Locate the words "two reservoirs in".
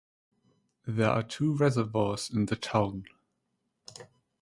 1.21-2.47